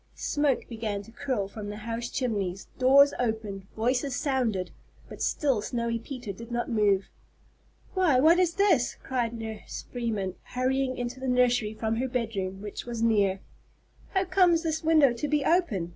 [0.15, 4.71] Smoke began to curl from the house chimneys, doors opened, voices sounded,
[5.07, 7.07] but still Snowy Peter did not move.
[7.93, 12.83] "Why, what is this?" cried Nurse Freeman, hurrying into the nursery from her bedroom, which
[12.83, 13.41] was near.
[14.09, 15.89] "How comes this window to be open?